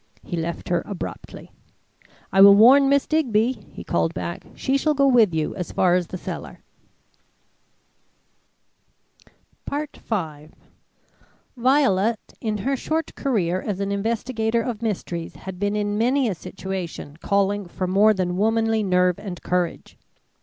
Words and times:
He 0.23 0.35
left 0.35 0.69
her 0.69 0.81
abruptly. 0.87 1.51
"I 2.33 2.41
will 2.41 2.55
warn 2.55 2.89
Miss 2.89 3.05
Digby," 3.05 3.51
he 3.51 3.83
called 3.83 4.15
back. 4.15 4.47
"She 4.55 4.75
shall 4.75 4.95
go 4.95 5.05
with 5.05 5.31
you 5.31 5.53
as 5.55 5.71
far 5.71 5.93
as 5.93 6.07
the 6.07 6.17
cellar." 6.17 6.63
V 9.69 9.85
Violet 11.55 12.33
in 12.41 12.57
her 12.57 12.75
short 12.75 13.13
career 13.13 13.61
as 13.61 13.79
an 13.79 13.91
investigator 13.91 14.63
of 14.63 14.81
mysteries 14.81 15.35
had 15.35 15.59
been 15.59 15.75
in 15.75 15.99
many 15.99 16.27
a 16.27 16.33
situation 16.33 17.17
calling 17.17 17.67
for 17.67 17.85
more 17.85 18.15
than 18.15 18.37
womanly 18.37 18.81
nerve 18.81 19.19
and 19.19 19.43
courage. 19.43 19.99